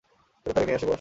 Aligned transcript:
চলো 0.45 0.53
তাকে 0.55 0.65
নিয়ে 0.67 0.77
আসি 0.77 0.85
বস? 0.85 0.89